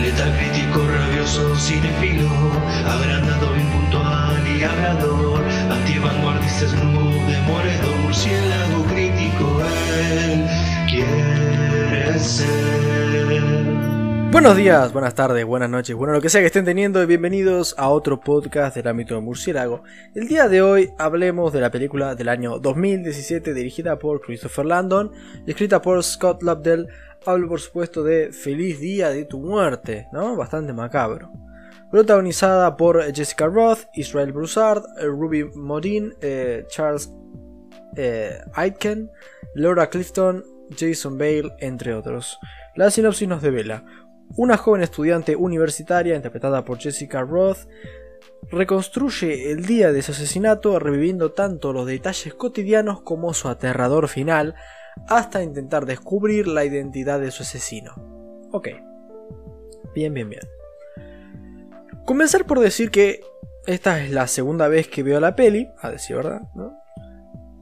[0.00, 2.28] Letal crítico, rabioso, cinefilo,
[2.86, 3.64] agrandado, y
[8.02, 9.60] murciélago crítico,
[10.12, 10.46] él
[10.88, 12.74] quiere ser.
[14.30, 17.88] Buenos días, buenas tardes, buenas noches, bueno, lo que sea que estén teniendo, bienvenidos a
[17.88, 19.84] otro podcast del ámbito de murciélago.
[20.12, 25.12] El día de hoy hablemos de la película del año 2017 dirigida por Christopher Landon
[25.46, 26.88] escrita por Scott Lobdell.
[27.26, 30.36] Hablo por supuesto de Feliz Día de tu Muerte, ¿no?
[30.36, 31.32] Bastante macabro.
[31.90, 37.12] Protagonizada por Jessica Roth, Israel Broussard, Ruby Modin, eh, Charles
[37.96, 39.10] eh, Aitken,
[39.54, 40.44] Laura Clifton,
[40.76, 42.38] Jason Bale, entre otros.
[42.74, 43.84] La sinopsis nos devela
[44.36, 47.68] una joven estudiante universitaria, interpretada por Jessica Roth,
[48.50, 54.54] reconstruye el día de su asesinato reviviendo tanto los detalles cotidianos como su aterrador final,
[55.08, 57.94] hasta intentar descubrir la identidad de su asesino.
[58.52, 58.68] Ok.
[59.94, 60.42] Bien, bien, bien.
[62.04, 63.22] Comenzar por decir que
[63.66, 66.78] esta es la segunda vez que veo la peli, a decir verdad, ¿no?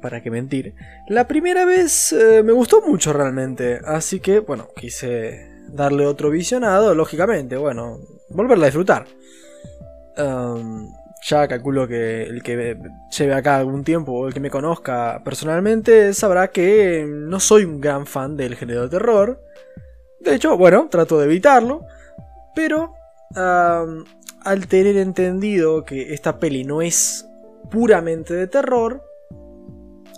[0.00, 0.74] Para qué mentir.
[1.08, 6.94] La primera vez eh, me gustó mucho realmente, así que, bueno, quise darle otro visionado,
[6.94, 7.98] lógicamente, bueno,
[8.30, 9.06] volverla a disfrutar.
[10.16, 10.88] Um,
[11.22, 12.78] ya calculo que el que
[13.16, 17.80] lleve acá algún tiempo o el que me conozca personalmente sabrá que no soy un
[17.80, 19.42] gran fan del género de terror.
[20.20, 21.84] De hecho, bueno, trato de evitarlo.
[22.54, 22.92] Pero
[23.34, 27.28] al tener entendido que esta peli no es
[27.70, 29.04] puramente de terror,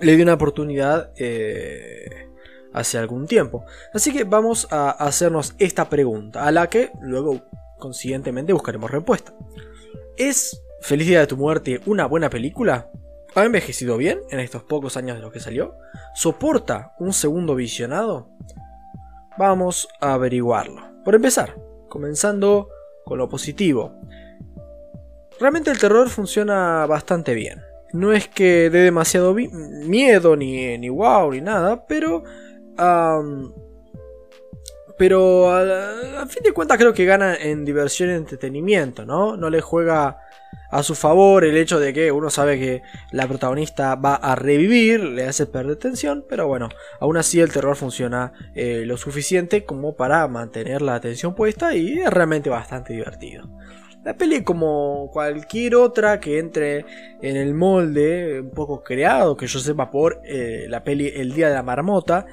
[0.00, 2.28] le di una oportunidad eh,
[2.72, 3.64] hace algún tiempo.
[3.92, 7.42] Así que vamos a hacernos esta pregunta, a la que luego
[7.78, 9.32] consiguientemente buscaremos respuesta.
[10.16, 12.90] ¿Es Feliz Día de tu Muerte una buena película?
[13.34, 15.76] ¿Ha envejecido bien en estos pocos años de los que salió?
[16.14, 18.28] ¿Soporta un segundo visionado?
[19.38, 20.82] Vamos a averiguarlo.
[21.02, 21.56] Por empezar,
[21.88, 22.68] comenzando
[23.06, 23.98] con lo positivo.
[25.40, 27.62] Realmente el terror funciona bastante bien.
[27.94, 32.24] No es que dé demasiado miedo, ni, ni wow, ni nada, pero
[34.98, 39.36] pero a, fin de cuentas creo que gana en diversión y entretenimiento, ¿no?
[39.36, 40.18] No le juega
[40.70, 42.82] a su favor el hecho de que uno sabe que
[43.12, 46.68] la protagonista va a revivir, le hace perder tensión, pero bueno,
[47.00, 52.00] aún así el terror funciona eh, lo suficiente como para mantener la atención puesta y
[52.00, 53.48] es realmente bastante divertido.
[54.04, 56.84] La peli como cualquier otra que entre
[57.22, 61.48] en el molde un poco creado, que yo sepa por eh, la peli El Día
[61.48, 62.26] de la Marmota,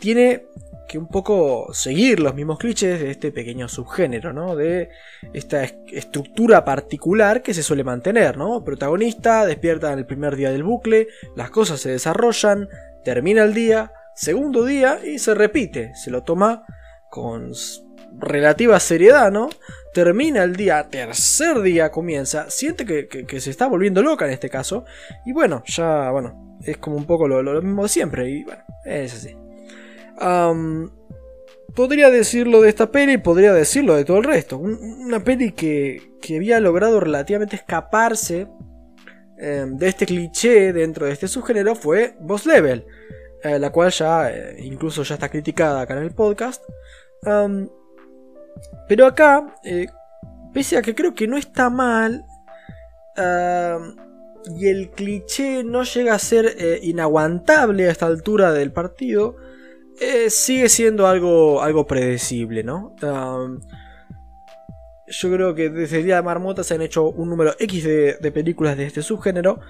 [0.00, 0.46] tiene
[0.90, 4.56] que un poco seguir los mismos clichés de este pequeño subgénero, ¿no?
[4.56, 4.90] De
[5.32, 8.64] esta estructura particular que se suele mantener, ¿no?
[8.64, 11.06] Protagonista despierta en el primer día del bucle,
[11.36, 12.68] las cosas se desarrollan,
[13.04, 16.64] termina el día, segundo día y se repite, se lo toma
[17.08, 17.52] con
[18.18, 19.48] relativa seriedad, ¿no?
[19.94, 24.84] Termina el día, tercer día comienza, siente que, se está volviendo loca en este caso,
[25.24, 28.64] y bueno, ya, bueno, es como un poco lo, lo mismo de siempre, y bueno,
[28.84, 29.39] es así
[31.74, 34.58] podría decirlo de esta peli, podría decirlo de todo el resto.
[34.58, 38.46] una peli que, había logrado relativamente escaparse
[39.38, 42.84] em, de este cliché dentro de este subgénero fue Boss Level,
[43.42, 46.62] eh, la cual ya eh, incluso ya está criticada acá en el podcast.
[48.88, 49.86] pero acá, eh,
[50.52, 52.24] pese a que creo que no está mal,
[54.56, 59.36] y el cliché no llega a ser inaguantable a esta altura del partido,
[60.00, 62.94] eh, sigue siendo algo, algo predecible, ¿no?
[65.12, 68.32] yo creo que desde el Día de Marmota se han hecho un número X de,
[68.32, 69.60] películas de este subgénero.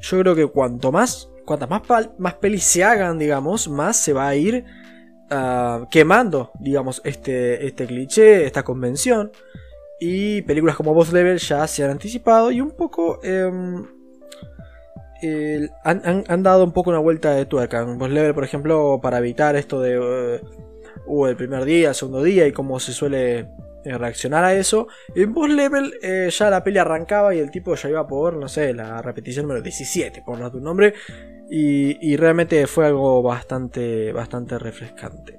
[0.00, 1.82] Yo creo que cuanto más, cuantas más,
[2.18, 4.64] más pelis se hagan, digamos, más se va a ir
[5.30, 9.30] ah, quemando, digamos, este, este cliché, esta convención.
[10.00, 13.20] Y películas como Boss Level ya se han anticipado y un poco
[15.22, 17.80] em, han, dado un poco una vuelta de tuerca.
[17.80, 20.40] En Boss Level, por ejemplo, para evitar esto de
[21.06, 23.48] uh, el primer día, el segundo día y cómo se suele
[23.86, 24.88] eh, reaccionar a eso.
[25.14, 28.48] En Boss Level eh, ya la peli arrancaba y el tipo ya iba por, no
[28.48, 30.94] sé, la repetición número 17, por no tu nombre.
[31.48, 35.38] Y, realmente fue algo bastante, bastante refrescante.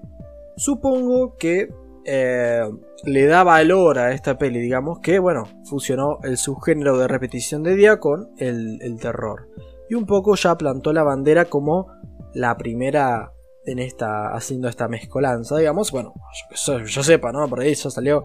[0.55, 1.67] Supongo que
[2.09, 2.61] eh,
[3.03, 7.75] le da valor a esta peli, digamos que, bueno, fusionó el subgénero de repetición de
[7.75, 9.49] día con el, terror
[9.89, 11.87] y un poco ya plantó la bandera como
[12.33, 13.33] la primera
[13.65, 16.13] en esta haciendo esta mezcolanza, digamos, bueno,
[16.55, 17.45] yo, sepa, ¿no?
[17.49, 18.23] Por ahí ya salió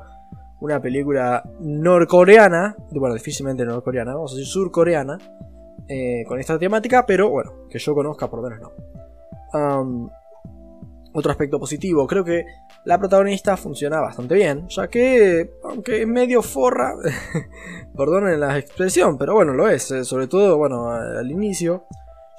[0.60, 5.18] una película norcoreana, bueno, difícilmente norcoreana, vamos a decir surcoreana,
[5.88, 8.70] eh, con esta temática, pero bueno, que yo conozca por lo menos
[9.52, 10.21] no.
[11.14, 12.46] Otro aspecto positivo, creo que
[12.84, 16.94] la protagonista funciona bastante bien, ya que, aunque es medio forra,
[17.96, 21.84] perdonen la expresión, pero bueno, lo es, eh, sobre todo, bueno, al inicio.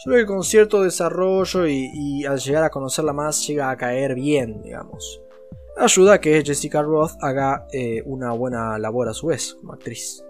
[0.03, 4.15] Yo creo que con cierto desarrollo y, al llegar a conocerla más llega a caer
[4.15, 5.21] bien, digamos.
[5.77, 10.23] Ayuda a que Jessica Roth haga eh, una buena labor a su vez como actriz.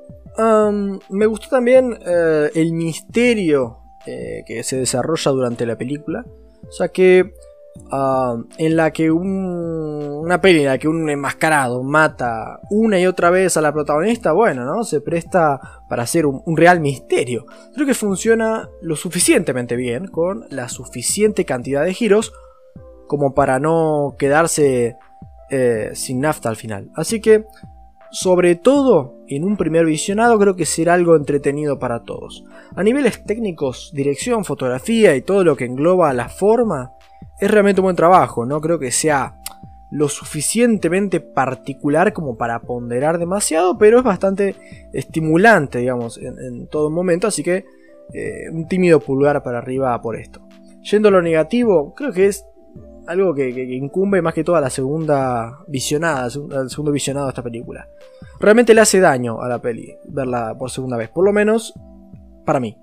[1.10, 6.26] me gustó también eh, el misterio que se desarrolla durante la película.
[6.70, 7.34] Sea que
[7.92, 13.30] Ah, en la que una peli en la que un enmascarado mata una y otra
[13.30, 14.84] vez a la protagonista, bueno, ¿no?
[14.84, 17.46] Se presta para hacer un, real misterio.
[17.76, 22.34] Creo que funciona lo suficientemente bien, con la suficiente cantidad de giros,
[23.08, 24.98] como para no quedarse
[25.52, 26.90] eh, sin nafta al final.
[26.96, 27.46] Así que,
[28.12, 32.44] sobre todo, en un primer visionado creo que será algo entretenido para todos.
[32.76, 36.94] A niveles técnicos, dirección, fotografía y todo lo que engloba la forma,
[37.40, 39.40] es realmente un buen trabajo, no creo que sea
[39.92, 44.56] lo suficientemente particular como para ponderar demasiado, pero es bastante
[44.92, 47.66] estimulante, digamos, en, todo momento, así que
[48.12, 50.42] eh, un tímido pulgar para arriba por esto.
[50.82, 52.44] Yendo a lo negativo, creo que es
[53.06, 57.44] algo que, incumbe más que todo a la segunda visionada, al segundo visionado de esta
[57.44, 57.88] película.
[58.40, 61.74] Realmente le hace daño a la peli verla por segunda vez, por lo menos
[62.46, 62.78] para mí.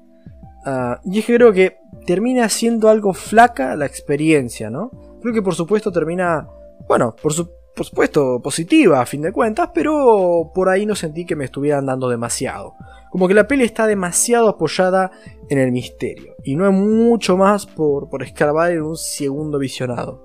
[0.64, 4.90] Ah, y es que creo que termina siendo algo flaca la experiencia, ¿no?
[5.20, 6.48] Creo que por supuesto termina,
[6.88, 11.44] bueno, por, supuesto positiva a fin de cuentas, pero por ahí no sentí que me
[11.44, 12.74] estuvieran dando demasiado.
[13.10, 15.10] Como que la peli está demasiado apoyada
[15.48, 20.24] en el misterio, y no hay mucho más por, por escarbar en un segundo visionado.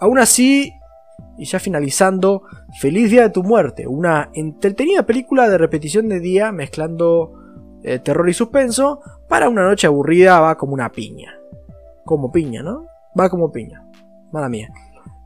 [0.00, 0.72] Aún así,
[1.38, 2.42] y ya finalizando,
[2.80, 7.45] Feliz Día de tu Muerte, una entretenida película de repetición de día mezclando
[7.86, 11.38] eh, terror y suspenso, para una noche aburrida va como una piña.
[12.04, 12.86] Como piña, ¿no?
[13.18, 13.82] Va como piña.
[14.32, 14.68] Mala mía.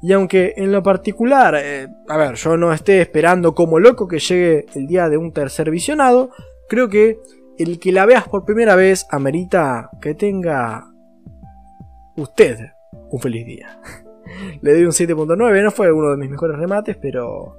[0.03, 4.19] Y aunque en lo particular, eh, a ver, yo no esté esperando como loco que
[4.19, 6.31] llegue el día de un tercer visionado,
[6.69, 7.19] creo que
[7.59, 10.87] el que la veas por primera vez amerita que tenga
[12.17, 12.59] usted
[13.11, 13.81] un feliz día.
[14.63, 17.57] Le doy un 7.9, no fue uno de mis mejores remates, pero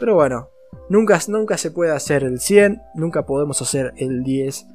[0.00, 0.48] pero bueno,
[0.88, 4.66] Nunca, nunca se puede hacer el 100, nunca podemos hacer el 10.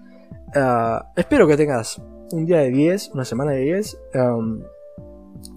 [0.55, 2.01] Ah, espero que tengas
[2.31, 3.97] un día de 10, una semana de 10.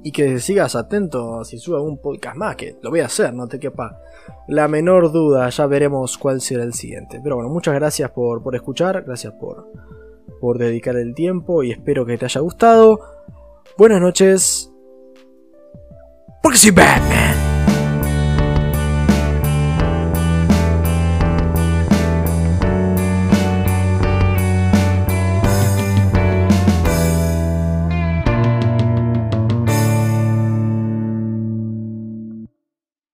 [0.02, 3.46] y que sigas atento si suba un podcast más, que lo voy a hacer, no
[3.46, 4.02] te quepa
[4.48, 5.48] la menor duda.
[5.48, 7.20] Ya veremos cuál será el siguiente.
[7.22, 9.70] Pero bueno, muchas gracias por, por escuchar, gracias por,
[10.40, 13.00] por dedicar el tiempo y espero que te haya gustado.
[13.76, 14.72] Buenas noches.
[16.42, 17.37] Porque soy Batman.